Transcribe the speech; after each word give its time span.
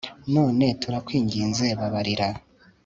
none 0.35 0.65
turakwinginze, 0.81 1.65
babarira 1.79 2.27